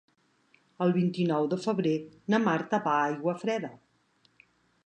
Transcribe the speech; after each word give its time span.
El 0.85 0.93
vint-i-nou 0.95 1.45
de 1.51 1.59
febrer 1.67 1.93
na 2.35 2.41
Marta 2.47 2.83
va 2.89 2.97
a 3.03 3.07
Aiguafreda. 3.13 3.75